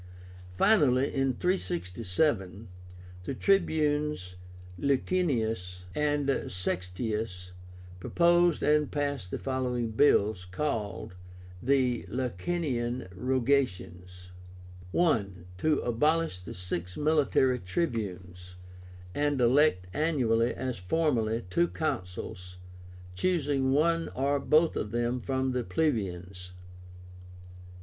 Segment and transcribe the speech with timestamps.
[0.57, 2.69] Finally, in 367,
[3.25, 4.33] the Tribunes
[4.79, 7.51] Licinius and Sextius
[7.99, 11.13] proposed and passed the following bills, called
[11.61, 14.31] the LICINIAN ROGATIONS.
[14.91, 15.25] I.
[15.59, 18.55] To abolish the six military tribunes,
[19.13, 22.57] and elect annually, as formerly, two Consuls,
[23.13, 26.53] choosing one or both of them from the plebeians.